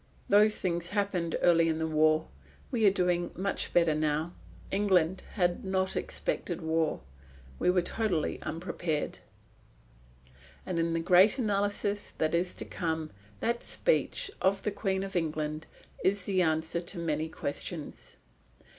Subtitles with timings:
[0.29, 2.27] "Those things happened early in the war.
[2.71, 4.33] We are doing much better now.
[4.71, 7.01] England had not expected war.
[7.59, 9.19] We were totally unprepared."
[10.65, 13.11] And in the great analysis that is to come,
[13.41, 15.67] that speech of the Queen of England
[16.03, 18.17] is the answer to many questions.